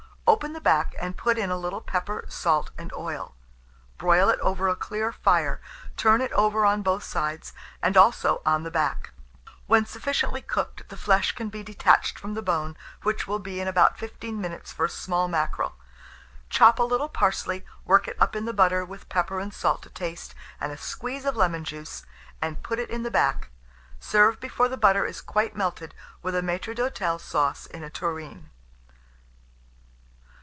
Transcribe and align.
Open 0.27 0.53
the 0.53 0.61
back, 0.61 0.95
and 0.97 1.17
put 1.17 1.37
in 1.37 1.49
a 1.51 1.57
little 1.57 1.81
pepper, 1.81 2.23
salt, 2.29 2.69
and 2.77 2.93
oil; 2.93 3.35
broil 3.97 4.29
it 4.29 4.39
over 4.39 4.69
a 4.69 4.77
clear 4.77 5.11
fire, 5.11 5.59
turn 5.97 6.21
it 6.21 6.31
over 6.31 6.63
on 6.65 6.81
both 6.81 7.03
sides, 7.03 7.51
and 7.83 7.97
also 7.97 8.41
on 8.45 8.63
the 8.63 8.71
back. 8.71 9.11
When 9.67 9.85
sufficiently 9.85 10.41
cooked, 10.41 10.87
the 10.87 10.95
flesh 10.95 11.33
can 11.33 11.49
be 11.49 11.63
detached 11.63 12.17
from 12.17 12.33
the 12.33 12.41
bone, 12.41 12.77
which 13.03 13.27
will 13.27 13.39
be 13.39 13.59
in 13.59 13.67
about 13.67 13.99
15 13.99 14.39
minutes 14.39 14.71
for 14.71 14.85
a 14.85 14.89
small 14.89 15.27
mackerel. 15.27 15.75
Chop 16.49 16.79
a 16.79 16.83
little 16.83 17.09
parsley, 17.09 17.65
work 17.83 18.07
it 18.07 18.15
up 18.17 18.33
in 18.33 18.45
the 18.45 18.53
butter, 18.53 18.85
with 18.85 19.09
pepper 19.09 19.37
and 19.37 19.53
salt 19.53 19.81
to 19.81 19.89
taste, 19.89 20.33
and 20.61 20.71
a 20.71 20.77
squeeze 20.77 21.25
of 21.25 21.35
lemon 21.35 21.65
juice, 21.65 22.05
and 22.41 22.63
put 22.63 22.79
it 22.79 22.89
in 22.89 23.03
the 23.03 23.11
back. 23.11 23.49
Serve 23.99 24.39
before 24.39 24.69
the 24.69 24.77
butter 24.77 25.03
is 25.05 25.19
quite 25.19 25.57
melted, 25.57 25.93
with 26.21 26.33
a 26.35 26.41
maître 26.41 26.73
d'hôtel 26.73 27.19
sauce 27.19 27.65
in 27.65 27.83
a 27.83 27.89
tureen. 27.89 28.47